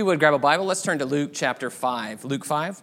[0.00, 2.24] you would grab a Bible, let's turn to Luke chapter 5.
[2.24, 2.80] Luke 5.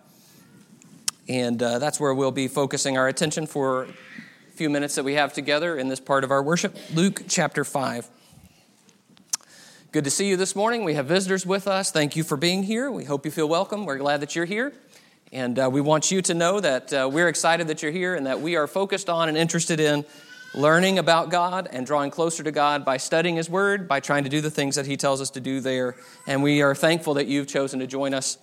[1.27, 3.87] And uh, that's where we'll be focusing our attention for a
[4.51, 6.77] few minutes that we have together in this part of our worship.
[6.93, 8.07] Luke chapter 5.
[9.91, 10.83] Good to see you this morning.
[10.83, 11.89] We have visitors with us.
[11.89, 12.91] Thank you for being here.
[12.91, 13.87] We hope you feel welcome.
[13.87, 14.71] We're glad that you're here.
[15.31, 18.27] And uh, we want you to know that uh, we're excited that you're here and
[18.27, 20.05] that we are focused on and interested in
[20.53, 24.29] learning about God and drawing closer to God by studying His Word, by trying to
[24.29, 25.95] do the things that He tells us to do there.
[26.25, 28.37] And we are thankful that you've chosen to join us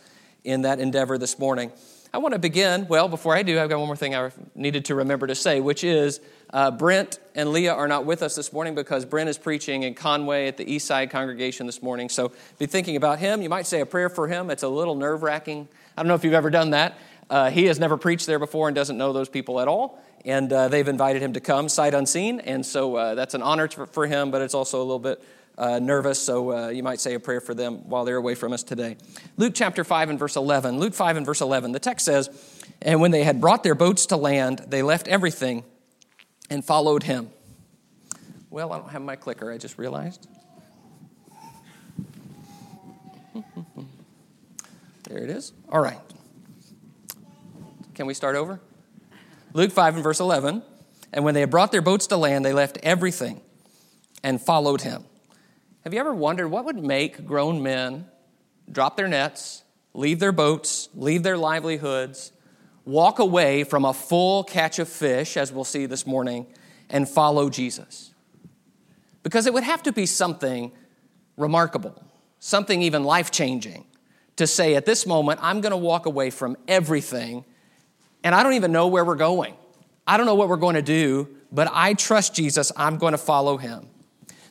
[0.45, 1.73] in that endeavor this morning.
[2.15, 4.85] I want to begin, well, before I do, I've got one more thing I needed
[4.85, 6.21] to remember to say, which is
[6.51, 9.95] uh, Brent and Leah are not with us this morning because Brent is preaching in
[9.95, 12.09] Conway at the East Side congregation this morning.
[12.09, 13.43] So be thinking about him.
[13.43, 14.49] You might say a prayer for him.
[14.51, 15.67] It's a little nerve wracking.
[15.97, 16.97] I don't know if you've ever done that.
[17.31, 20.53] Uh, he has never preached there before and doesn't know those people at all and
[20.53, 22.41] uh, they've invited him to come sight unseen.
[22.41, 25.23] And so uh, that's an honor to, for him, but it's also a little bit
[25.59, 26.19] uh, nervous.
[26.21, 28.97] So uh, you might say a prayer for them while they're away from us today.
[29.37, 30.79] Luke chapter 5 and verse 11.
[30.79, 31.73] Luke 5 and verse 11.
[31.73, 32.31] The text says,
[32.81, 35.65] And when they had brought their boats to land, they left everything
[36.49, 37.31] and followed him.
[38.51, 40.27] Well, I don't have my clicker, I just realized.
[45.05, 45.53] there it is.
[45.69, 45.99] All right.
[47.95, 48.61] Can we start over?
[49.53, 50.63] Luke 5 and verse 11.
[51.13, 53.41] And when they had brought their boats to land, they left everything
[54.25, 55.05] and followed him.
[55.85, 58.07] Have you ever wondered what would make grown men
[58.71, 62.33] drop their nets, leave their boats, leave their livelihoods,
[62.85, 66.47] walk away from a full catch of fish, as we'll see this morning,
[66.91, 68.13] and follow Jesus?
[69.23, 70.73] Because it would have to be something
[71.37, 72.03] remarkable,
[72.41, 73.85] something even life changing,
[74.37, 77.45] to say, at this moment, I'm going to walk away from everything
[78.25, 79.55] and I don't even know where we're going.
[80.07, 82.73] I don't know what we're going to do, but I trust Jesus.
[82.77, 83.89] I'm going to follow him.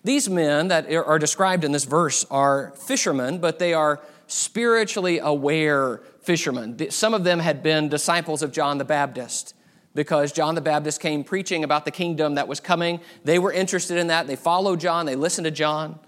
[0.03, 6.01] These men that are described in this verse are fishermen, but they are spiritually aware
[6.21, 6.89] fishermen.
[6.91, 9.55] Some of them had been disciples of John the Baptist
[9.95, 12.99] because John the Baptist came preaching about the kingdom that was coming.
[13.23, 14.27] They were interested in that.
[14.27, 15.99] They followed John, they listened to John,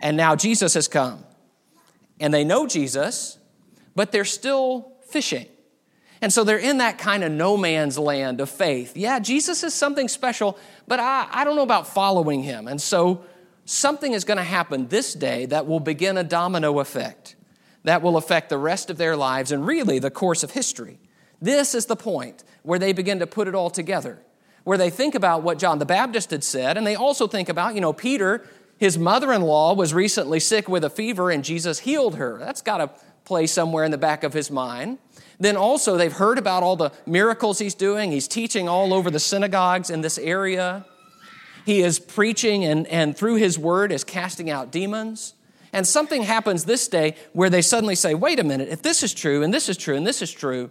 [0.00, 1.24] and now Jesus has come.
[2.20, 3.38] And they know Jesus,
[3.94, 5.46] but they're still fishing.
[6.20, 8.96] And so they're in that kind of no man's land of faith.
[8.96, 12.66] Yeah, Jesus is something special, but I, I don't know about following him.
[12.66, 13.24] And so
[13.64, 17.36] something is going to happen this day that will begin a domino effect
[17.84, 20.98] that will affect the rest of their lives and really the course of history.
[21.40, 24.18] This is the point where they begin to put it all together,
[24.64, 27.74] where they think about what John the Baptist had said, and they also think about,
[27.74, 28.46] you know, Peter,
[28.78, 32.38] his mother in law was recently sick with a fever and Jesus healed her.
[32.38, 32.90] That's got to
[33.24, 34.98] play somewhere in the back of his mind.
[35.38, 38.12] Then also, they've heard about all the miracles he's doing.
[38.12, 40.86] He's teaching all over the synagogues in this area.
[41.66, 45.34] He is preaching and, and through his word is casting out demons.
[45.72, 49.12] And something happens this day where they suddenly say, wait a minute, if this is
[49.12, 50.70] true and this is true and this is true,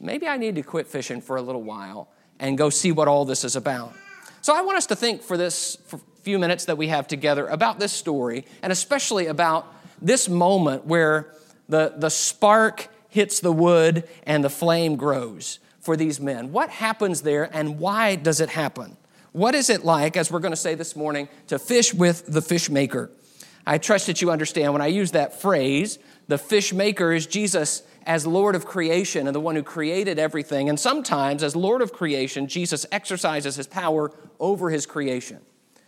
[0.00, 2.08] maybe I need to quit fishing for a little while
[2.40, 3.92] and go see what all this is about.
[4.40, 7.46] So I want us to think for this for few minutes that we have together
[7.46, 9.66] about this story and especially about
[10.00, 11.32] this moment where
[11.68, 16.50] the, the spark hits the wood and the flame grows for these men.
[16.50, 18.96] What happens there and why does it happen?
[19.32, 22.40] What is it like, as we're going to say this morning, to fish with the
[22.40, 23.10] fish maker?
[23.66, 27.82] I trust that you understand when I use that phrase, the fish maker is Jesus
[28.06, 30.70] as Lord of creation and the one who created everything.
[30.70, 35.40] And sometimes, as Lord of creation, Jesus exercises his power over his creation.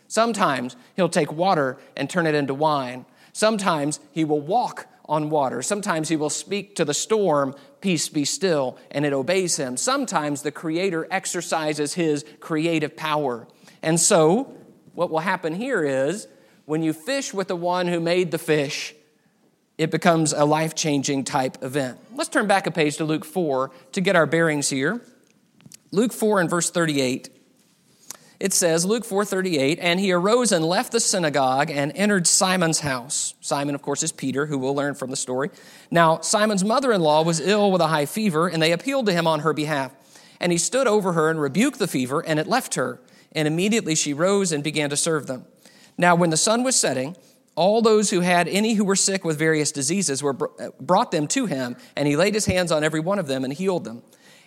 [0.08, 3.06] Sometimes he'll take water and turn it into wine.
[3.32, 5.62] Sometimes he will walk on water.
[5.62, 9.76] Sometimes he will speak to the storm, peace be still, and it obeys him.
[9.76, 13.46] Sometimes the creator exercises his creative power.
[13.82, 14.54] And so,
[14.94, 16.28] what will happen here is
[16.64, 18.94] when you fish with the one who made the fish,
[19.76, 21.98] it becomes a life changing type event.
[22.14, 25.02] Let's turn back a page to Luke 4 to get our bearings here.
[25.90, 27.28] Luke 4 and verse 38
[28.44, 33.32] it says luke 4.38 and he arose and left the synagogue and entered simon's house.
[33.40, 35.48] Simon of course is peter who we'll learn from the story.
[35.90, 39.40] Now simon's mother-in-law was ill with a high fever and they appealed to him on
[39.40, 39.94] her behalf.
[40.40, 43.00] And he stood over her and rebuked the fever and it left her.
[43.32, 45.46] And immediately she rose and began to serve them.
[45.96, 47.16] Now when the sun was setting
[47.54, 51.46] all those who had any who were sick with various diseases were brought them to
[51.46, 54.02] him and he laid his hands on every one of them and healed them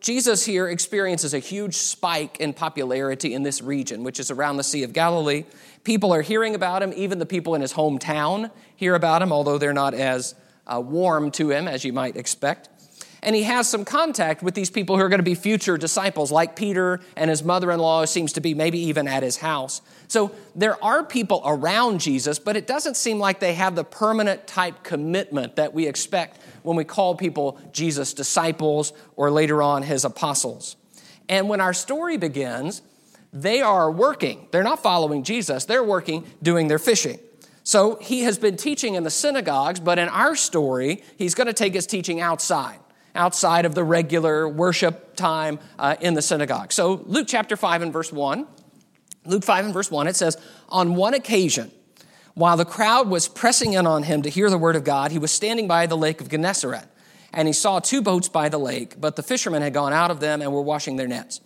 [0.00, 4.64] Jesus here experiences a huge spike in popularity in this region, which is around the
[4.64, 5.44] Sea of Galilee.
[5.84, 6.92] People are hearing about him.
[6.96, 10.34] Even the people in his hometown hear about him, although they're not as
[10.66, 12.70] uh, warm to him as you might expect.
[13.22, 16.32] And he has some contact with these people who are going to be future disciples,
[16.32, 19.82] like Peter and his mother in law, seems to be maybe even at his house.
[20.08, 24.46] So there are people around Jesus, but it doesn't seem like they have the permanent
[24.46, 30.04] type commitment that we expect when we call people Jesus' disciples or later on his
[30.04, 30.76] apostles.
[31.28, 32.80] And when our story begins,
[33.32, 34.48] they are working.
[34.50, 37.20] They're not following Jesus, they're working doing their fishing.
[37.62, 41.52] So he has been teaching in the synagogues, but in our story, he's going to
[41.52, 42.78] take his teaching outside
[43.14, 46.72] outside of the regular worship time uh, in the synagogue.
[46.72, 48.46] So, Luke chapter 5 and verse 1,
[49.26, 50.36] Luke 5 and verse 1, it says,
[50.68, 51.70] On one occasion,
[52.34, 55.18] while the crowd was pressing in on him to hear the word of God, he
[55.18, 56.86] was standing by the lake of Gennesaret.
[57.32, 60.20] And he saw two boats by the lake, but the fishermen had gone out of
[60.20, 61.40] them and were washing their nets.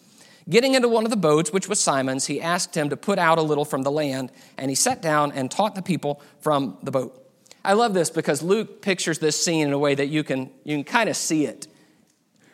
[0.49, 3.38] Getting into one of the boats, which was Simon's, he asked him to put out
[3.38, 6.90] a little from the land, and he sat down and taught the people from the
[6.90, 7.24] boat.
[7.64, 10.76] I love this because Luke pictures this scene in a way that you can, you
[10.76, 11.66] can kind of see it.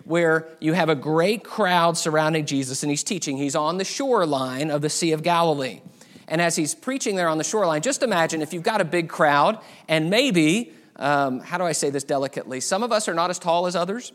[0.04, 3.36] Where you have a great crowd surrounding Jesus and he's teaching.
[3.36, 5.80] He's on the shoreline of the Sea of Galilee.
[6.26, 9.08] And as he's preaching there on the shoreline, just imagine if you've got a big
[9.08, 9.58] crowd
[9.88, 12.60] and maybe, um, how do I say this delicately?
[12.60, 14.12] Some of us are not as tall as others.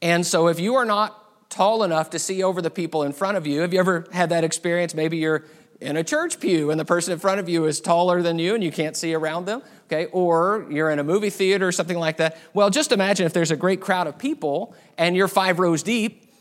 [0.00, 3.36] And so if you are not tall enough to see over the people in front
[3.36, 4.94] of you, have you ever had that experience?
[4.94, 5.44] Maybe you're
[5.84, 8.54] in a church pew and the person in front of you is taller than you
[8.54, 10.06] and you can't see around them, okay?
[10.06, 12.38] Or you're in a movie theater or something like that.
[12.54, 16.32] Well, just imagine if there's a great crowd of people and you're five rows deep,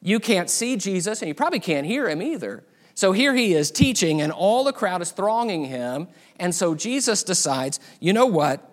[0.00, 2.64] you can't see Jesus and you probably can't hear him either.
[2.94, 6.08] So here he is teaching and all the crowd is thronging him.
[6.38, 8.72] And so Jesus decides, you know what?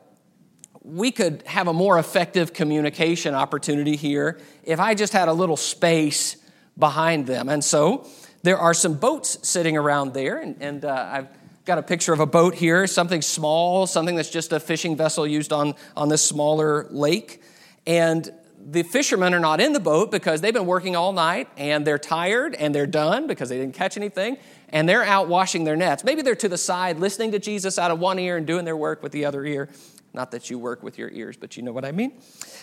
[0.83, 5.57] We could have a more effective communication opportunity here if I just had a little
[5.57, 6.37] space
[6.77, 7.49] behind them.
[7.49, 8.07] And so
[8.43, 11.27] there are some boats sitting around there, and, and uh, I've
[11.65, 15.25] got a picture of a boat here, something small, something that's just a fishing vessel
[15.25, 17.41] used on, on this smaller lake.
[17.87, 18.29] And
[18.65, 21.97] the fishermen are not in the boat because they've been working all night and they're
[21.97, 24.37] tired and they're done because they didn't catch anything
[24.69, 26.03] and they're out washing their nets.
[26.03, 28.77] Maybe they're to the side listening to Jesus out of one ear and doing their
[28.77, 29.69] work with the other ear.
[30.13, 32.13] Not that you work with your ears, but you know what I mean.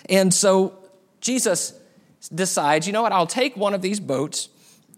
[0.09, 0.79] And so
[1.21, 1.79] Jesus
[2.35, 4.49] decides, you know what, I'll take one of these boats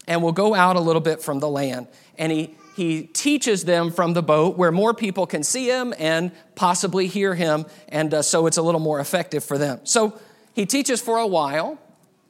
[0.06, 1.88] and will go out a little bit from the land.
[2.18, 6.32] And he, he teaches them from the boat where more people can see him and
[6.54, 9.80] possibly hear him, and uh, so it's a little more effective for them.
[9.84, 10.18] So
[10.54, 11.78] he teaches for a while,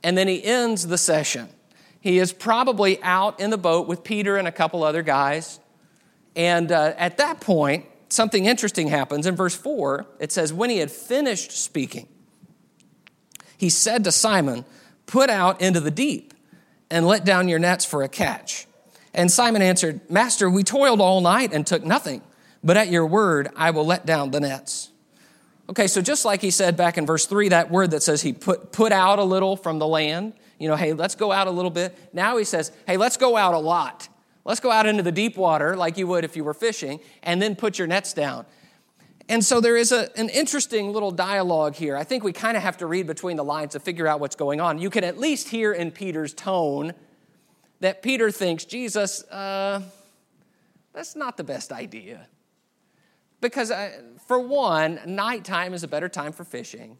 [0.02, 1.48] and then he ends the session.
[2.00, 5.60] He is probably out in the boat with Peter and a couple other guys.
[6.34, 9.26] And uh, at that point, something interesting happens.
[9.26, 12.08] In verse 4, it says, When he had finished speaking,
[13.56, 14.64] he said to Simon,
[15.06, 16.31] Put out into the deep
[16.92, 18.66] and let down your nets for a catch.
[19.14, 22.22] And Simon answered, Master, we toiled all night and took nothing,
[22.62, 24.90] but at your word I will let down the nets.
[25.70, 28.34] Okay, so just like he said back in verse 3, that word that says he
[28.34, 31.50] put, put out a little from the land, you know, hey, let's go out a
[31.50, 31.96] little bit.
[32.12, 34.08] Now he says, hey, let's go out a lot.
[34.44, 37.40] Let's go out into the deep water like you would if you were fishing, and
[37.40, 38.44] then put your nets down.
[39.28, 41.96] And so there is a, an interesting little dialogue here.
[41.96, 44.36] I think we kind of have to read between the lines to figure out what's
[44.36, 44.78] going on.
[44.78, 46.92] You can at least hear in Peter's tone
[47.80, 49.82] that Peter thinks, Jesus, uh,
[50.92, 52.26] that's not the best idea.
[53.40, 53.90] Because, uh,
[54.26, 56.98] for one, nighttime is a better time for fishing.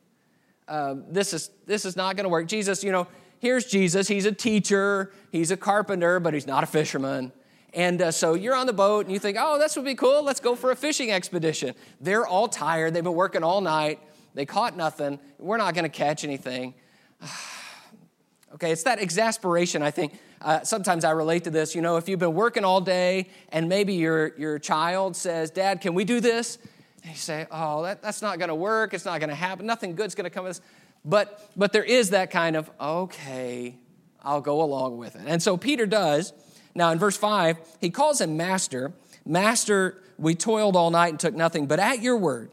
[0.67, 2.49] Uh, this, is, this is not going to work.
[2.49, 3.07] Jesus, you know,
[3.39, 4.09] here's Jesus.
[4.09, 7.33] He's a teacher, he's a carpenter, but he's not a fisherman.
[7.75, 10.23] And uh, so you're on the boat and you think, oh, this would be cool.
[10.23, 11.75] Let's go for a fishing expedition.
[12.01, 12.93] They're all tired.
[12.93, 13.99] They've been working all night.
[14.35, 15.19] They caught nothing.
[15.39, 16.75] We're not going to catch anything.
[18.55, 20.19] okay, it's that exasperation, I think.
[20.41, 21.75] Uh, sometimes I relate to this.
[21.75, 25.81] You know, if you've been working all day and maybe your, your child says, Dad,
[25.81, 26.59] can we do this?
[27.03, 28.93] And you say, oh, that, that's not going to work.
[28.93, 29.67] It's not going to happen.
[29.67, 30.61] Nothing good's going to come of this.
[31.05, 33.77] But, but there is that kind of, okay,
[34.23, 35.23] I'll go along with it.
[35.27, 36.33] And so Peter does.
[36.75, 38.93] Now, in verse 5, he calls him master.
[39.27, 42.51] Master, we toiled all night and took nothing, but at your word,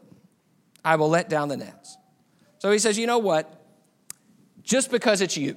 [0.84, 1.96] I will let down the nets.
[2.58, 3.56] So he says, You know what?
[4.62, 5.56] Just because it's you,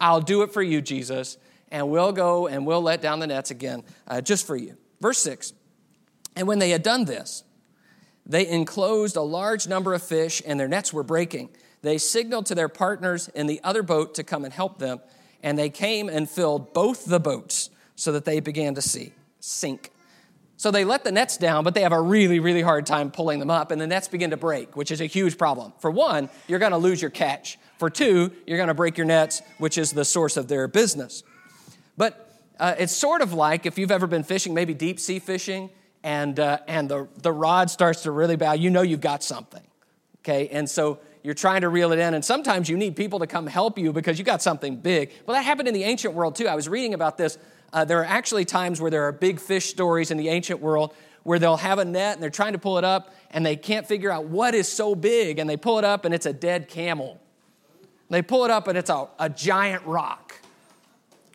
[0.00, 1.38] I'll do it for you, Jesus,
[1.70, 4.76] and we'll go and we'll let down the nets again uh, just for you.
[5.00, 5.52] Verse 6
[6.36, 7.44] And when they had done this,
[8.26, 11.50] they enclosed a large number of fish, and their nets were breaking.
[11.82, 15.00] They signaled to their partners in the other boat to come and help them,
[15.42, 19.90] and they came and filled both the boats so that they began to see, sink.
[20.56, 23.40] So they let the nets down, but they have a really, really hard time pulling
[23.40, 25.72] them up, and the nets begin to break, which is a huge problem.
[25.80, 27.58] For one, you're going to lose your catch.
[27.78, 31.24] For two, you're going to break your nets, which is the source of their business.
[31.96, 35.70] But uh, it's sort of like if you've ever been fishing, maybe deep sea fishing,
[36.04, 39.62] and, uh, and the, the rod starts to really bow, you know you've got something.
[40.20, 43.26] Okay, and so you're trying to reel it in, and sometimes you need people to
[43.26, 45.10] come help you because you got something big.
[45.26, 46.46] Well, that happened in the ancient world too.
[46.46, 47.38] I was reading about this.
[47.74, 50.94] Uh, there are actually times where there are big fish stories in the ancient world
[51.24, 53.86] where they'll have a net and they're trying to pull it up and they can't
[53.86, 56.68] figure out what is so big, and they pull it up and it's a dead
[56.68, 57.20] camel.
[58.08, 60.40] They pull it up and it's a, a giant rock.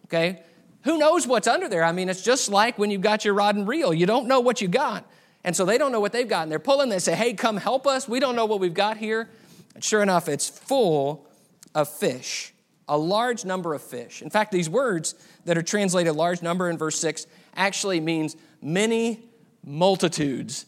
[0.05, 0.41] Okay?
[0.83, 1.83] Who knows what's under there?
[1.83, 3.93] I mean, it's just like when you've got your rod and reel.
[3.93, 5.05] You don't know what you got.
[5.43, 6.43] And so they don't know what they've got.
[6.43, 8.07] And they're pulling, they say, hey, come help us.
[8.07, 9.29] We don't know what we've got here.
[9.75, 11.27] And sure enough, it's full
[11.75, 12.53] of fish,
[12.89, 14.21] a large number of fish.
[14.21, 15.15] In fact, these words
[15.45, 19.29] that are translated large number in verse 6 actually means many
[19.63, 20.65] multitudes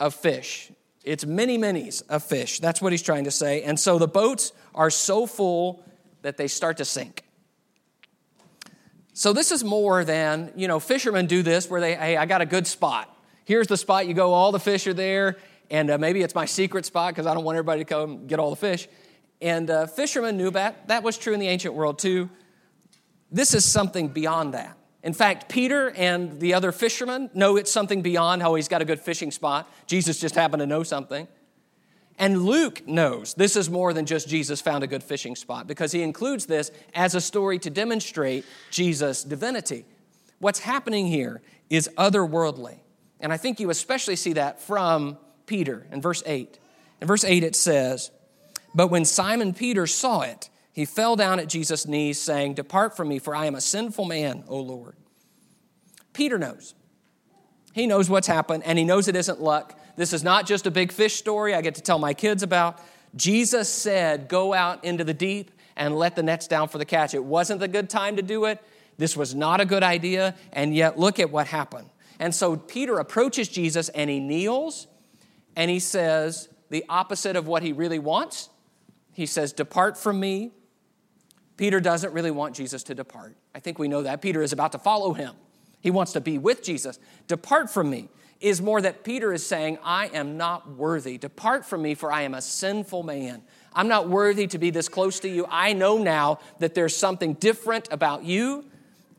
[0.00, 0.70] of fish.
[1.04, 2.60] It's many, many's of fish.
[2.60, 3.62] That's what he's trying to say.
[3.62, 5.84] And so the boats are so full
[6.22, 7.24] that they start to sink.
[9.12, 12.42] So this is more than, you know, fishermen do this where they, hey, I got
[12.42, 13.12] a good spot.
[13.44, 15.36] Here's the spot you go, all the fish are there,
[15.70, 18.38] and uh, maybe it's my secret spot because I don't want everybody to come get
[18.38, 18.88] all the fish.
[19.40, 20.88] And uh, fishermen knew that.
[20.88, 22.30] That was true in the ancient world too.
[23.30, 24.76] This is something beyond that.
[25.02, 28.84] In fact, Peter and the other fishermen know it's something beyond how he's got a
[28.84, 29.70] good fishing spot.
[29.86, 31.28] Jesus just happened to know something.
[32.18, 35.92] And Luke knows this is more than just Jesus found a good fishing spot because
[35.92, 39.84] he includes this as a story to demonstrate Jesus' divinity.
[40.38, 42.78] What's happening here is otherworldly.
[43.20, 46.58] And I think you especially see that from Peter in verse 8.
[47.00, 48.10] In verse 8, it says,
[48.76, 53.08] But when Simon Peter saw it, he fell down at Jesus' knees, saying, Depart from
[53.08, 54.96] me, for I am a sinful man, O Lord.
[56.12, 56.74] Peter knows.
[57.72, 59.80] He knows what's happened, and he knows it isn't luck.
[59.96, 62.78] This is not just a big fish story I get to tell my kids about.
[63.16, 67.14] Jesus said, Go out into the deep and let the nets down for the catch.
[67.14, 68.62] It wasn't the good time to do it.
[68.98, 71.88] This was not a good idea, and yet look at what happened.
[72.18, 74.86] And so Peter approaches Jesus and he kneels
[75.54, 78.50] and he says the opposite of what he really wants.
[79.16, 80.52] He says, Depart from me.
[81.56, 83.34] Peter doesn't really want Jesus to depart.
[83.54, 84.20] I think we know that.
[84.20, 85.34] Peter is about to follow him,
[85.80, 86.98] he wants to be with Jesus.
[87.26, 88.10] Depart from me
[88.42, 91.16] is more that Peter is saying, I am not worthy.
[91.16, 93.40] Depart from me, for I am a sinful man.
[93.72, 95.46] I'm not worthy to be this close to you.
[95.48, 98.66] I know now that there's something different about you,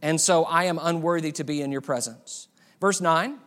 [0.04, 2.50] and so I am unworthy to be in your presence.
[2.80, 3.40] Verse 9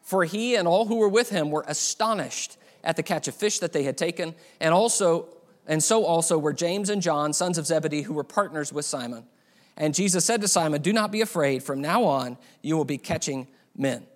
[0.00, 3.58] For he and all who were with him were astonished at the catch of fish
[3.58, 5.28] that they had taken, and also
[5.66, 9.24] and so also were James and John, sons of Zebedee, who were partners with Simon.
[9.76, 11.62] And Jesus said to Simon, Do not be afraid.
[11.62, 14.06] From now on, you will be catching men.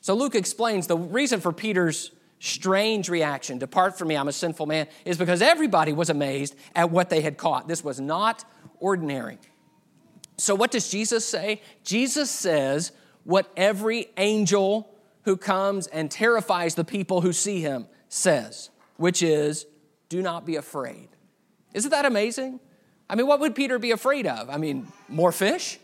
[0.00, 4.66] So Luke explains the reason for Peter's strange reaction, Depart from me, I'm a sinful
[4.66, 7.68] man, is because everybody was amazed at what they had caught.
[7.68, 8.44] This was not
[8.80, 9.38] ordinary.
[10.36, 11.62] So, what does Jesus say?
[11.84, 12.92] Jesus says,
[13.24, 19.66] what every angel who comes and terrifies the people who see him says, which is,
[20.08, 21.08] do not be afraid.
[21.72, 22.60] Isn't that amazing?
[23.08, 24.48] I mean, what would Peter be afraid of?
[24.48, 25.78] I mean, more fish?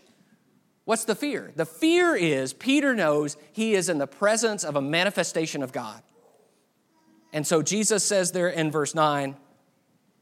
[0.85, 1.51] What's the fear?
[1.55, 6.01] The fear is Peter knows he is in the presence of a manifestation of God.
[7.33, 9.35] And so Jesus says there in verse 9,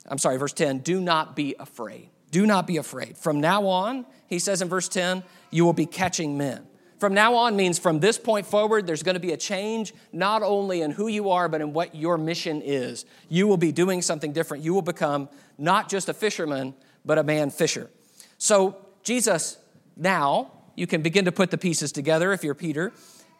[0.08, 2.10] I'm sorry, verse 10, do not be afraid.
[2.32, 3.18] Do not be afraid.
[3.18, 6.68] From now on, he says in verse 10, you will be catching men.
[7.00, 10.44] From now on means from this point forward, there's going to be a change, not
[10.44, 13.06] only in who you are, but in what your mission is.
[13.29, 14.63] You will be doing something different.
[14.65, 16.75] You will become not just a fisherman,
[17.06, 17.89] but a man fisher.
[18.38, 19.58] So, Jesus,
[19.96, 22.91] now, you can begin to put the pieces together if you're Peter.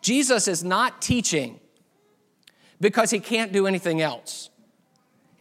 [0.02, 1.60] Jesus is not teaching
[2.80, 4.50] because he can't do anything else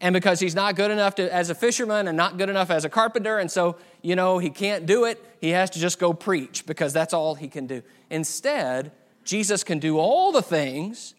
[0.01, 2.85] and because he's not good enough to, as a fisherman and not good enough as
[2.85, 6.13] a carpenter, and so, you know, he can't do it, he has to just go
[6.13, 7.83] preach because that's all he can do.
[8.11, 8.93] Instead,
[9.25, 11.15] Jesus can do all the things,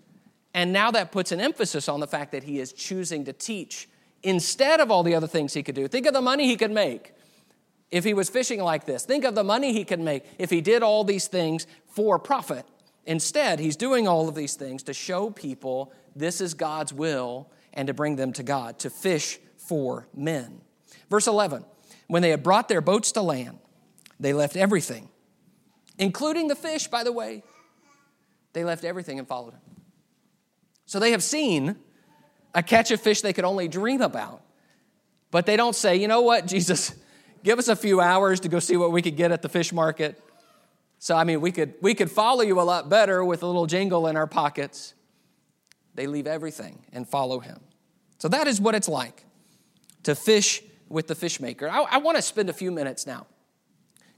[0.53, 3.88] and now that puts an emphasis on the fact that he is choosing to teach
[4.24, 5.88] instead of all the other things he could do.
[5.88, 7.13] Think of the money he could make
[7.91, 9.05] if he was fishing like this.
[9.05, 12.65] Think of the money he could make if he did all these things for profit.
[13.05, 17.88] Instead, he's doing all of these things to show people this is God's will and
[17.88, 20.62] to bring them to God, to fish for men.
[21.09, 21.65] Verse 11
[22.09, 23.59] When they had brought their boats to land,
[24.19, 25.09] they left everything,
[25.99, 27.43] including the fish, by the way.
[28.53, 29.61] They left everything and followed him.
[30.87, 31.75] So they have seen
[32.55, 34.41] a catch of fish they could only dream about.
[35.29, 36.95] But they don't say, you know what, Jesus,
[37.43, 39.71] give us a few hours to go see what we could get at the fish
[39.71, 40.19] market.
[40.97, 43.67] So, I mean, we could, we could follow you a lot better with a little
[43.67, 44.95] jingle in our pockets.
[45.93, 47.59] They leave everything and follow him.
[48.17, 49.25] So that is what it's like
[50.01, 51.69] to fish with the fish maker.
[51.69, 53.27] I, I want to spend a few minutes now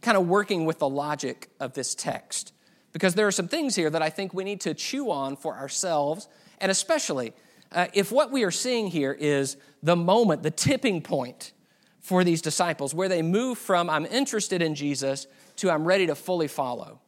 [0.02, 2.54] kind of working with the logic of this text
[2.94, 5.56] because there are some things here that I think we need to chew on for
[5.56, 6.28] ourselves,
[6.60, 7.34] and especially
[7.72, 11.54] uh, if what we are seeing here is the moment, the tipping point
[12.00, 16.16] for these disciples, where they move from I'm interested in Jesus to I'm ready to
[16.16, 17.00] fully follow,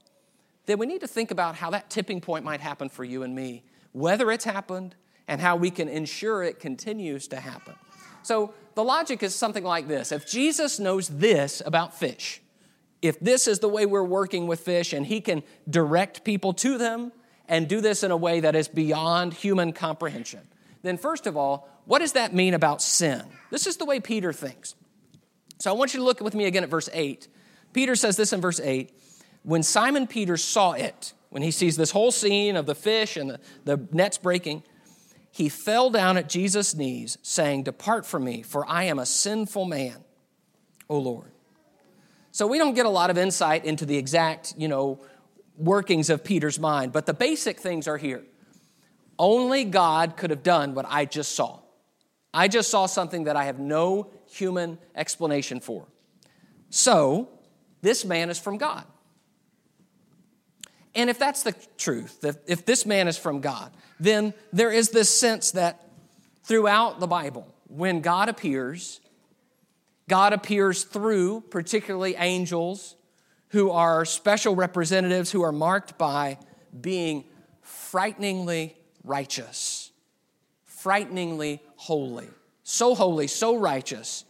[0.66, 3.36] then we need to think about how that tipping point might happen for you and
[3.36, 4.96] me, whether it's happened,
[5.28, 7.76] and how we can ensure it continues to happen.
[8.24, 12.42] So the logic is something like this If Jesus knows this about fish,
[13.02, 16.78] if this is the way we're working with fish and he can direct people to
[16.78, 17.12] them
[17.48, 20.42] and do this in a way that is beyond human comprehension,
[20.82, 23.24] then first of all, what does that mean about sin?
[23.52, 24.76] This is the way Peter thinks.
[25.60, 27.28] So I want you to look with me again at verse 8.
[27.74, 28.94] Peter says this in verse 8
[29.44, 33.32] When Simon Peter saw it, when he sees this whole scene of the fish and
[33.32, 34.64] the, the nets breaking,
[35.34, 39.66] he fell down at Jesus' knees, saying, Depart from me, for I am a sinful
[39.66, 39.96] man,
[40.88, 41.32] O Lord.
[42.32, 45.04] So we don't get a lot of insight into the exact, you know,
[45.58, 48.24] workings of Peter's mind, but the basic things are here.
[49.18, 51.62] Only God could have done what I just saw.
[52.32, 55.88] I just saw something that I have no human explanation for.
[56.70, 57.28] So,
[57.82, 58.86] this man is from God.
[60.96, 65.10] And if that's the truth, if this man is from God, then there is this
[65.10, 65.88] sense that
[66.44, 69.00] throughout the Bible, when God appears,
[70.08, 72.96] God appears through particularly angels
[73.50, 76.38] who are special representatives who are marked by
[76.80, 77.24] being
[77.62, 79.92] frighteningly righteous,
[80.66, 82.28] frighteningly holy.
[82.64, 84.26] So holy, so righteous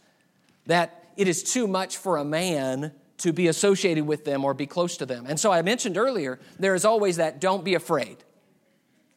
[0.66, 2.92] that it is too much for a man
[3.24, 5.24] to be associated with them or be close to them.
[5.26, 8.18] And so I mentioned earlier, there is always that don't be afraid.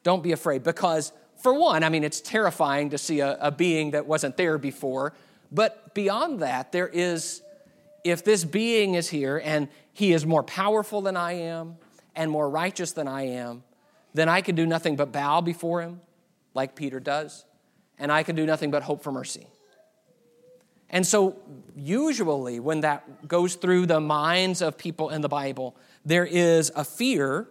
[0.04, 1.12] Don't be afraid because,
[1.44, 5.12] for one, I mean, it's terrifying to see a, a being that wasn't there before.
[5.52, 7.42] But beyond that, there is,
[8.06, 11.76] if this being is here and he is more powerful than I am
[12.16, 13.64] and more righteous than I am,
[14.14, 16.00] then I can do nothing but bow before him,
[16.54, 17.44] like Peter does,
[18.00, 19.48] and I can do nothing but hope for mercy.
[20.90, 21.38] And so,
[21.76, 26.84] usually, when that goes through the minds of people in the Bible, there is a
[26.84, 27.50] fear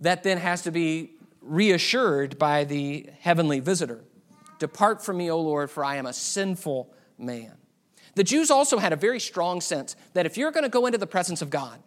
[0.00, 4.04] that then has to be reassured by the heavenly visitor.
[4.58, 7.52] Depart from me, O Lord, for I am a sinful man.
[8.14, 10.98] The Jews also had a very strong sense that if you're going to go into
[10.98, 11.78] the presence of God,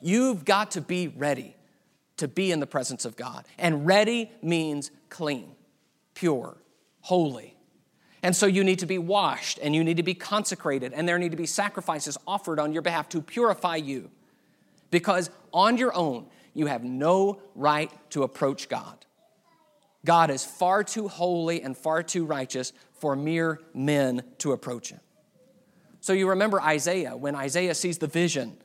[0.00, 1.56] you've got to be ready
[2.18, 3.46] to be in the presence of God.
[3.58, 5.54] And ready means clean,
[6.14, 6.56] pure,
[7.00, 7.56] holy.
[8.22, 11.18] And so you need to be washed and you need to be consecrated, and there
[11.18, 14.10] need to be sacrifices offered on your behalf to purify you.
[14.90, 19.04] Because on your own, you have no right to approach God.
[20.04, 25.00] God is far too holy and far too righteous for mere men to approach him.
[26.00, 28.56] So you remember Isaiah, when Isaiah sees the vision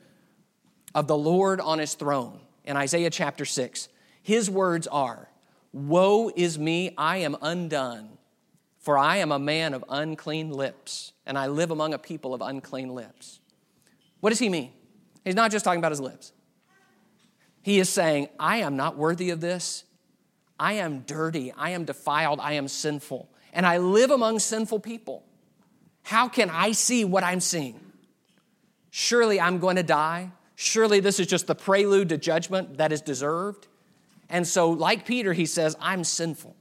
[0.94, 3.88] of the Lord on his throne in Isaiah chapter 6,
[4.22, 5.28] his words are
[5.72, 8.17] Woe is me, I am undone
[8.78, 12.40] for I am a man of unclean lips, and I live among a people of
[12.40, 13.40] unclean lips.
[14.20, 14.72] What does he mean?
[15.24, 16.32] He's not just talking about his lips.
[17.62, 19.84] He is saying, I am not worthy of this.
[20.58, 21.52] I am dirty.
[21.52, 22.40] I am defiled.
[22.40, 23.28] I am sinful.
[23.52, 25.24] And I live among sinful people.
[26.02, 27.78] How can I see what I'm seeing?
[28.90, 30.30] Surely I'm going to die.
[30.54, 33.68] Surely this is just the prelude to judgment that is deserved.
[34.28, 36.56] And so, like Peter, he says, I'm sinful.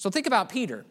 [0.00, 0.86] So think about Peter.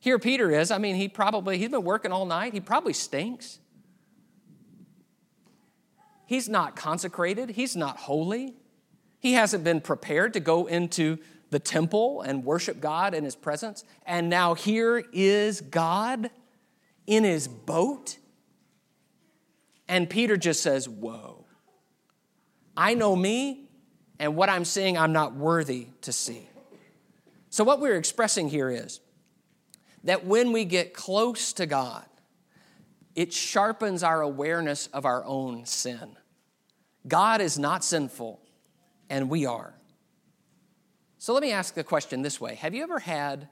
[0.00, 0.72] Here Peter is.
[0.72, 2.52] I mean, he probably, he's been working all night.
[2.52, 3.60] He probably stinks.
[6.26, 7.50] He's not consecrated.
[7.50, 8.56] He's not holy.
[9.20, 11.18] He hasn't been prepared to go into
[11.50, 13.84] the temple and worship God in his presence.
[14.04, 16.30] And now here is God
[17.06, 18.18] in his boat.
[19.86, 21.44] And Peter just says, Whoa.
[22.76, 23.68] I know me,
[24.18, 26.49] and what I'm seeing, I'm not worthy to see.
[27.50, 29.00] So, what we're expressing here is
[30.04, 32.06] that when we get close to God,
[33.16, 36.16] it sharpens our awareness of our own sin.
[37.08, 38.40] God is not sinful,
[39.10, 39.74] and we are.
[41.18, 43.48] So, let me ask the question this way Have you ever had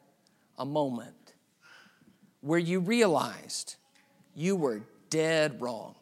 [0.57, 1.35] a moment
[2.41, 3.75] where you realized
[4.33, 5.97] you were dead wrong?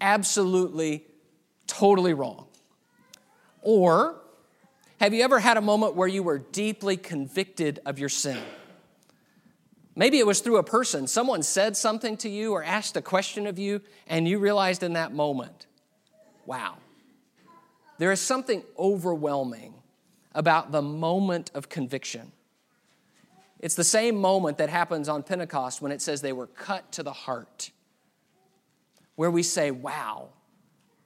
[0.00, 1.04] Absolutely,
[1.66, 2.46] totally wrong.
[3.60, 4.16] Or
[5.00, 8.38] have you ever had a moment where you were deeply convicted of your sin?
[9.96, 11.06] Maybe it was through a person.
[11.06, 14.92] Someone said something to you or asked a question of you, and you realized in
[14.92, 15.66] that moment,
[16.44, 16.76] wow,
[17.96, 19.72] there is something overwhelming
[20.34, 22.30] about the moment of conviction.
[23.58, 27.02] It's the same moment that happens on Pentecost when it says they were cut to
[27.02, 27.70] the heart,
[29.16, 30.28] where we say, Wow,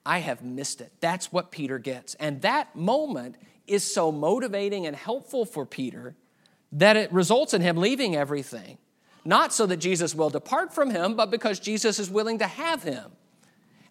[0.05, 0.91] I have missed it.
[0.99, 2.15] That's what Peter gets.
[2.15, 3.35] And that moment
[3.67, 6.15] is so motivating and helpful for Peter
[6.71, 8.77] that it results in him leaving everything,
[9.23, 12.83] not so that Jesus will depart from him, but because Jesus is willing to have
[12.83, 13.11] him.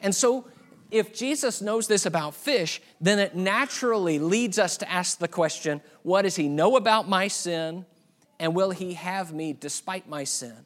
[0.01, 0.47] And so,
[0.91, 5.81] if Jesus knows this about fish, then it naturally leads us to ask the question
[6.03, 7.87] what does he know about my sin?
[8.39, 10.57] And will he have me despite my sin?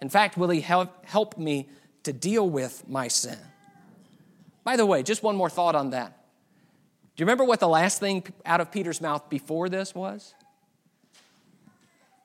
[0.00, 1.68] In fact, will he help, help me
[2.02, 3.38] to deal with my sin?
[4.64, 6.17] By the way, just one more thought on that.
[7.18, 10.34] Do you remember what the last thing out of Peter's mouth before this was?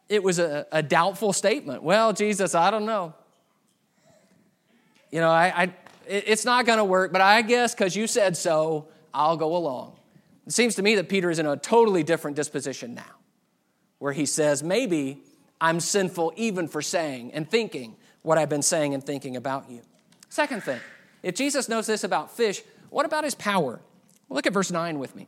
[0.08, 1.82] It was a, a doubtful statement.
[1.82, 3.16] Well, Jesus, I don't know.
[5.10, 5.74] You know, I, I
[6.08, 9.96] it's not going to work, but I guess because you said so, I'll go along.
[10.46, 13.16] It seems to me that Peter is in a totally different disposition now,
[13.98, 15.24] where he says, maybe
[15.60, 19.82] I'm sinful even for saying and thinking what I've been saying and thinking about you.
[20.30, 20.82] Second thing,
[21.24, 23.80] if Jesus knows this about fish, what about his power?
[24.34, 25.28] Look at verse 9 with me.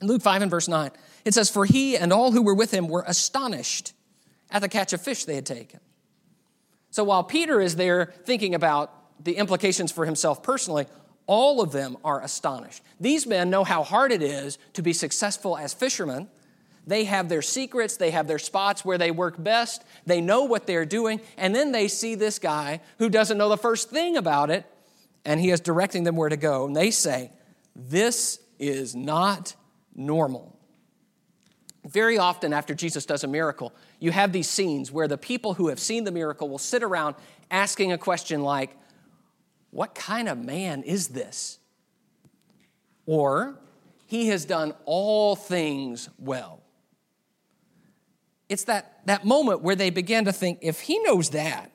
[0.00, 0.90] In Luke 5 and verse 9,
[1.24, 3.92] it says, For he and all who were with him were astonished
[4.50, 5.80] at the catch of fish they had taken.
[6.90, 10.86] So while Peter is there thinking about the implications for himself personally,
[11.26, 12.82] all of them are astonished.
[13.00, 16.28] These men know how hard it is to be successful as fishermen.
[16.86, 20.66] They have their secrets, they have their spots where they work best, they know what
[20.66, 24.50] they're doing, and then they see this guy who doesn't know the first thing about
[24.50, 24.66] it
[25.24, 26.66] and he is directing them where to go.
[26.66, 27.30] And they say,
[27.74, 29.54] This is not
[29.94, 30.58] normal.
[31.86, 35.68] Very often, after Jesus does a miracle, you have these scenes where the people who
[35.68, 37.14] have seen the miracle will sit around
[37.50, 38.76] asking a question like,
[39.70, 41.58] What kind of man is this?
[43.06, 43.58] Or,
[44.06, 46.62] He has done all things well.
[48.48, 51.72] It's that, that moment where they begin to think, if he knows that,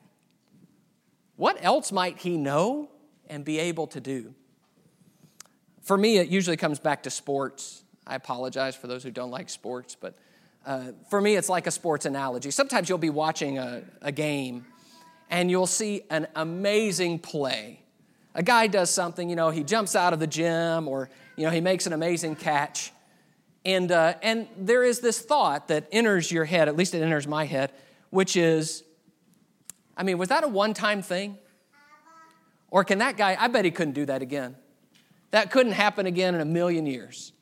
[1.35, 2.89] what else might he know?
[3.29, 4.33] and be able to do.
[5.81, 7.83] For me, it usually comes back to sports.
[8.05, 10.15] I apologize for those who don't like sports, but
[10.65, 12.51] uh, for me, it's like a sports analogy.
[12.51, 14.65] Sometimes you'll be watching a, a game
[15.29, 17.79] and you'll see an amazing play.
[18.35, 21.51] A guy does something, you know, he jumps out of the gym or, you know,
[21.51, 22.91] he makes an amazing catch.
[23.65, 27.27] And, uh, and there is this thought that enters your head, at least it enters
[27.27, 27.71] my head,
[28.09, 28.83] which is,
[29.97, 31.37] I mean, was that a one time thing?
[32.71, 34.55] Or can that guy, I bet he couldn't do that again.
[35.31, 37.33] That couldn't happen again in a million years.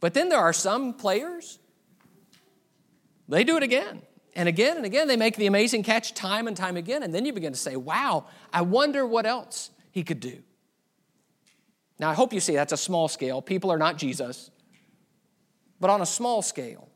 [0.00, 1.58] But then there are some players,
[3.28, 4.02] they do it again
[4.34, 5.08] and again and again.
[5.08, 7.02] They make the amazing catch time and time again.
[7.02, 10.42] And then you begin to say, wow, I wonder what else he could do.
[11.98, 13.42] Now, I hope you see that's a small scale.
[13.42, 14.50] People are not Jesus.
[15.80, 16.88] But on a small scale,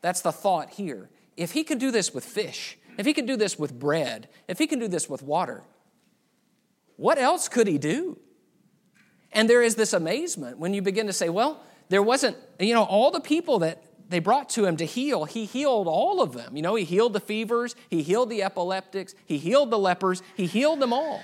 [0.00, 1.10] that's the thought here.
[1.36, 4.58] If he could do this with fish, if he can do this with bread, if
[4.58, 5.64] he can do this with water,
[6.96, 8.18] what else could he do?
[9.32, 12.84] And there is this amazement when you begin to say, well, there wasn't, you know,
[12.84, 16.56] all the people that they brought to him to heal, he healed all of them.
[16.56, 20.46] You know, he healed the fevers, he healed the epileptics, he healed the lepers, he
[20.46, 21.20] healed them all.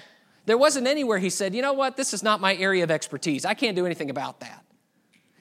[0.47, 3.47] There wasn't anywhere he said, you know what, this is not my area of expertise.
[3.47, 4.63] I can't do anything about that.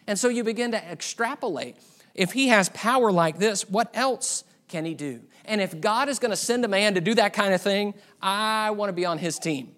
[0.07, 1.75] And so you begin to extrapolate.
[2.15, 5.21] If he has power like this, what else can he do?
[5.45, 7.93] And if God is going to send a man to do that kind of thing,
[8.21, 9.75] I want to be on his team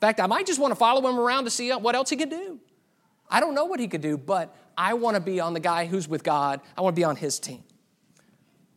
[0.00, 2.30] fact, I might just want to follow him around to see what else he could
[2.30, 2.60] do.
[3.30, 5.86] I don't know what he could do, but I want to be on the guy
[5.86, 6.60] who's with God.
[6.76, 7.64] I want to be on his team.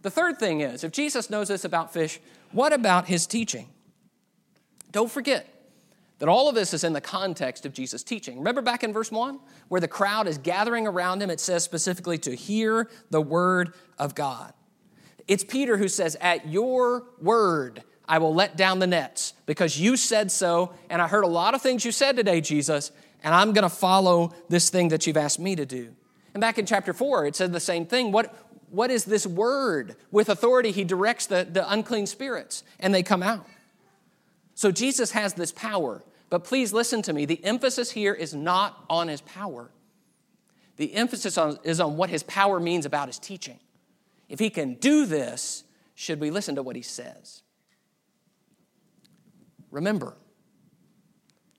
[0.02, 2.20] The third thing is if Jesus knows this about fish,
[2.52, 3.68] what about his teaching?
[4.92, 5.48] Don't forget
[6.20, 8.38] that all of this is in the context of Jesus' teaching.
[8.38, 12.18] Remember back in verse 1 where the crowd is gathering around him, it says specifically
[12.20, 14.54] to hear the word of God.
[15.28, 19.98] It's Peter who says, At your word, I will let down the nets because you
[19.98, 20.74] said so.
[20.90, 22.92] And I heard a lot of things you said today, Jesus,
[23.24, 25.94] and I'm going to follow this thing that you've asked me to do.
[26.34, 28.12] And back in chapter 4, it said the same thing.
[28.12, 28.34] What,
[28.70, 29.96] what is this word?
[30.12, 33.46] With authority, he directs the, the unclean spirits, and they come out.
[34.56, 36.04] So Jesus has this power.
[36.30, 37.26] But please listen to me.
[37.26, 39.72] The emphasis here is not on his power,
[40.76, 43.60] the emphasis on, is on what his power means about his teaching.
[44.30, 45.64] If he can do this,
[45.96, 47.42] should we listen to what he says?
[49.72, 50.16] Remember,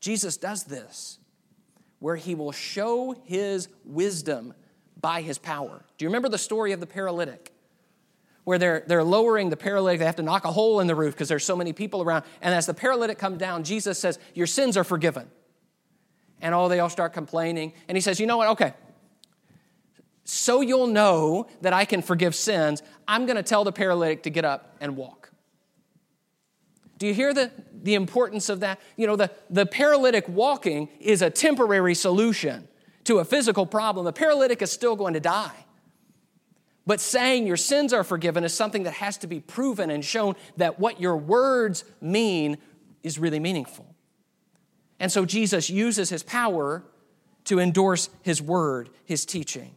[0.00, 1.18] Jesus does this
[1.98, 4.54] where he will show his wisdom
[5.00, 5.84] by his power.
[5.96, 7.52] Do you remember the story of the paralytic?
[8.44, 11.14] Where they're, they're lowering the paralytic, they have to knock a hole in the roof
[11.14, 12.24] because there's so many people around.
[12.40, 15.28] And as the paralytic comes down, Jesus says, Your sins are forgiven.
[16.40, 17.72] And all they all start complaining.
[17.88, 18.48] And he says, You know what?
[18.50, 18.72] Okay.
[20.24, 24.30] so you'll know that I can forgive sins, I'm going to tell the paralytic to
[24.30, 25.17] get up and walk.
[26.98, 28.80] Do you hear the, the importance of that?
[28.96, 32.68] You know, the, the paralytic walking is a temporary solution
[33.04, 34.04] to a physical problem.
[34.04, 35.64] The paralytic is still going to die.
[36.86, 40.34] But saying your sins are forgiven is something that has to be proven and shown
[40.56, 42.58] that what your words mean
[43.02, 43.94] is really meaningful.
[44.98, 46.82] And so Jesus uses his power
[47.44, 49.76] to endorse his word, his teaching.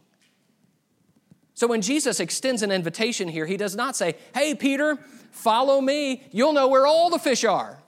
[1.54, 4.98] So when Jesus extends an invitation here, he does not say, Hey, Peter,
[5.32, 6.22] follow me.
[6.30, 7.78] You'll know where all the fish are.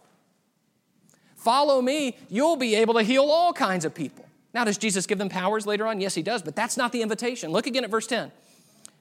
[1.37, 2.16] Follow me.
[2.28, 4.26] You'll be able to heal all kinds of people.
[4.52, 6.00] Now, does Jesus give them powers later on?
[6.00, 7.50] Yes, he does, but that's not the invitation.
[7.50, 8.33] Look again at verse 10.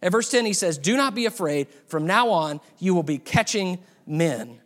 [0.02, 1.68] At verse 10, he says, Do not be afraid.
[1.88, 4.60] From now on, you will be catching men.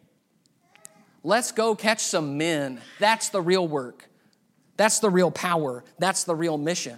[1.23, 2.81] Let's go catch some men.
[2.99, 4.09] That's the real work.
[4.77, 5.83] That's the real power.
[5.99, 6.97] That's the real mission.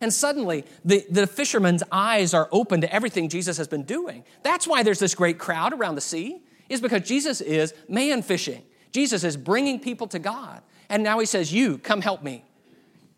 [0.00, 4.24] And suddenly, the, the fisherman's eyes are open to everything Jesus has been doing.
[4.42, 8.62] That's why there's this great crowd around the sea, is because Jesus is man fishing.
[8.92, 10.62] Jesus is bringing people to God.
[10.88, 12.44] And now he says, You, come help me.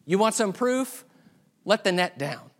[0.06, 1.04] You want some proof?
[1.64, 2.50] Let the net down.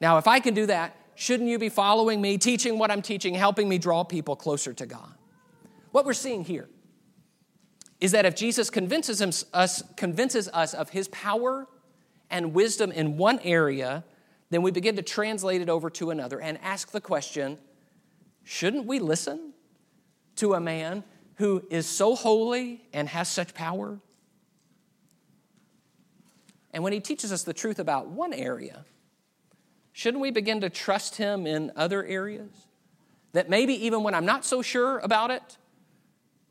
[0.00, 3.34] Now, if I can do that, shouldn't you be following me, teaching what I'm teaching,
[3.34, 5.14] helping me draw people closer to God?
[5.92, 6.68] What we're seeing here
[8.00, 11.66] is that if Jesus convinces, us, convinces us of his power
[12.30, 14.04] and wisdom in one area,
[14.50, 17.58] then we begin to translate it over to another and ask the question
[18.44, 19.52] shouldn't we listen
[20.36, 21.02] to a man
[21.36, 23.98] who is so holy and has such power?
[26.72, 28.84] And when he teaches us the truth about one area,
[29.92, 32.50] shouldn't we begin to trust him in other areas?
[33.32, 35.56] That maybe even when I'm not so sure about it,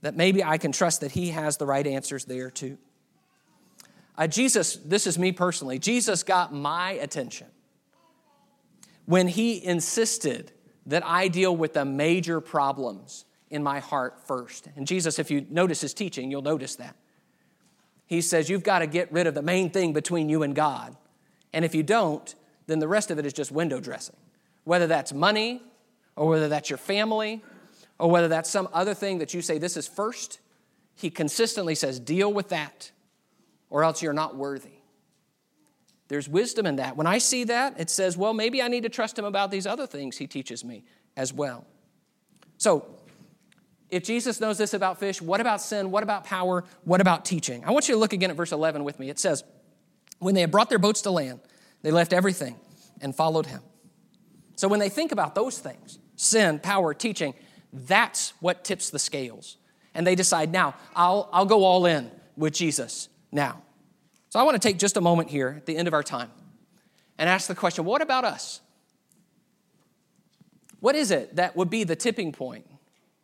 [0.02, 2.78] that maybe I can trust that he has the right answers there too.
[4.18, 7.48] Uh, Jesus, this is me personally, Jesus got my attention
[9.06, 10.52] when he insisted
[10.86, 14.68] that I deal with the major problems in my heart first.
[14.76, 16.96] And Jesus, if you notice his teaching, you'll notice that.
[18.06, 20.96] He says, You've got to get rid of the main thing between you and God.
[21.54, 22.34] And if you don't,
[22.68, 24.16] then the rest of it is just window dressing.
[24.64, 25.62] Whether that's money,
[26.16, 27.44] or whether that's your family,
[28.00, 30.40] or whether that's some other thing that you say this is first,
[30.96, 32.92] he consistently says, Deal with that
[33.74, 34.70] or else you're not worthy.
[36.08, 36.96] There's wisdom in that.
[36.96, 39.66] When I see that, it says, well, maybe I need to trust him about these
[39.66, 40.84] other things he teaches me
[41.18, 41.66] as well.
[42.60, 42.86] So,
[43.90, 45.90] if Jesus knows this about fish, what about sin?
[45.90, 46.64] What about power?
[46.84, 47.66] What about teaching?
[47.66, 49.10] I want you to look again at verse 11 with me.
[49.10, 49.44] It says,
[50.20, 51.40] When they had brought their boats to land,
[51.82, 52.56] they left everything
[53.02, 53.62] and followed him.
[54.56, 57.34] So, when they think about those things sin, power, teaching
[57.74, 59.58] that's what tips the scales.
[59.96, 63.62] And they decide, now, I'll, I'll go all in with Jesus now.
[64.30, 66.32] So I want to take just a moment here at the end of our time
[67.18, 68.62] and ask the question what about us?
[70.80, 72.66] What is it that would be the tipping point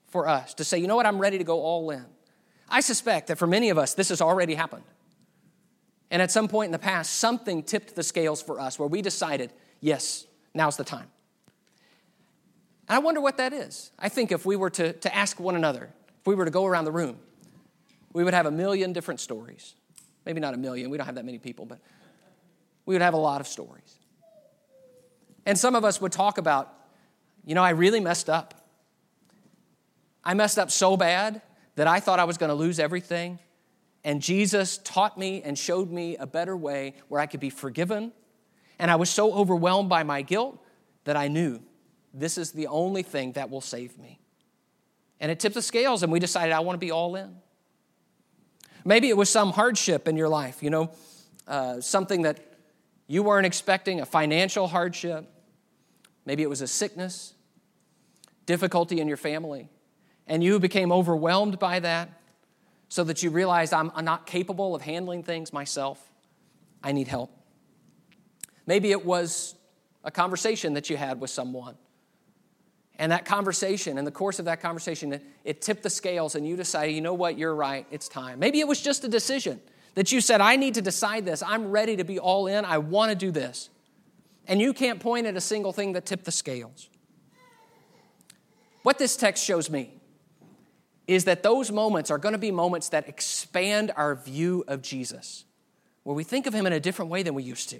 [0.08, 2.06] for us to say, you know what, I'm ready to go all in?
[2.69, 4.84] I suspect that for many of us, this has already happened.
[6.12, 9.02] And at some point in the past, something tipped the scales for us where we
[9.02, 11.08] decided, yes, now's the time.
[12.88, 13.91] And I wonder what that is.
[14.00, 15.89] I think if we were to, to ask one another,
[16.22, 17.17] if we were to go around the room,
[18.13, 19.76] we would have a million different stories.
[20.30, 21.80] Maybe not a million, we don't have that many people, but
[22.86, 23.98] we would have a lot of stories.
[25.48, 26.72] And some of us would talk about,
[27.44, 28.54] you know, I really messed up.
[30.24, 31.42] I messed up so bad
[31.78, 33.39] that I thought I was going to lose everything.
[34.04, 38.12] And Jesus taught me and showed me a better way where I could be forgiven.
[38.78, 40.63] And I was so overwhelmed by my guilt
[41.06, 41.60] that I knew
[42.13, 44.20] this is the only thing that will save me.
[45.20, 47.36] And it tipped the scales, and we decided I want to be all in.
[48.86, 50.92] Maybe it was some hardship in your life, you know,
[51.48, 52.39] uh, something that
[53.08, 55.28] you weren't expecting, a financial hardship.
[56.26, 57.34] Maybe it was a sickness,
[58.46, 59.70] difficulty in your family.
[60.28, 62.10] And you became overwhelmed by that
[62.88, 66.00] so that you realized I'm not capable of handling things myself.
[66.84, 67.32] I need help.
[68.65, 69.56] Maybe it was
[70.04, 71.76] a conversation that you had with someone
[72.99, 76.45] and that conversation, in the course of that conversation, it, it tipped the scales and
[76.45, 78.39] you decided, you know what, you're right, it's time.
[78.39, 79.62] Maybe it was just a decision
[79.95, 81.41] that you said, I need to decide this.
[81.41, 82.65] I'm ready to be all in.
[82.65, 83.69] I want to do this.
[84.47, 86.89] And you can't point at a single thing that tipped the scales.
[88.83, 89.93] What this text shows me
[91.07, 95.45] is that those moments are going to be moments that expand our view of Jesus,
[96.03, 97.79] where we think of him in a different way than we used to.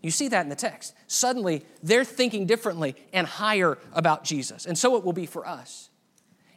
[0.00, 0.94] You see that in the text.
[1.06, 4.64] Suddenly, they're thinking differently and higher about Jesus.
[4.66, 5.90] And so it will be for us.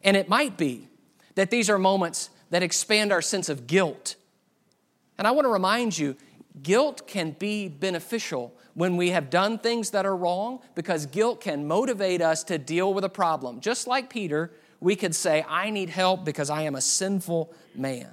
[0.04, 0.88] And it might be
[1.36, 4.16] that these are moments that expand our sense of guilt.
[5.18, 6.16] And I want to remind you
[6.62, 11.68] Guilt can be beneficial when we have done things that are wrong because guilt can
[11.68, 13.62] motivate us to deal with a problem.
[13.62, 18.10] Just like Peter, we could say, I need help because I am a sinful man.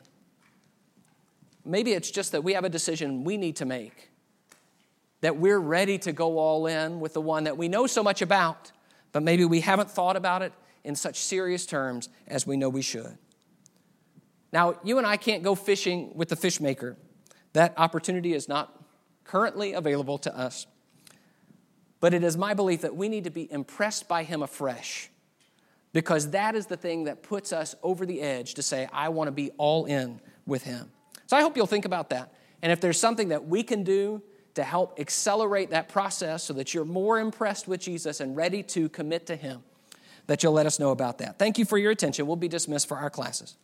[1.65, 4.11] Maybe it's just that we have a decision we need to make,
[5.21, 8.23] that we're ready to go all in with the one that we know so much
[8.23, 8.73] about,
[9.13, 10.53] but maybe we haven't thought about it
[10.85, 13.19] in such serious terms as we know we should.
[14.53, 16.97] Now, you and I can't go fishing with the fish maker.
[17.53, 18.83] That opportunity is not
[19.25, 20.67] currently available to us.
[22.01, 25.11] But it is my belief that we need to be impressed by him afresh
[25.93, 29.29] because that is the thing that puts us over the edge to say, I want
[29.29, 30.91] to be all in with him.
[31.27, 32.33] So I hope you'll think about that.
[32.63, 34.23] And if there's something that we can do
[34.59, 38.89] to help accelerate that process so that you're more impressed with Jesus and ready to
[38.89, 39.63] commit to him,
[40.27, 41.39] that you'll let us know about that.
[41.39, 42.27] Thank you for your attention.
[42.27, 43.57] We'll be dismissed for our classes.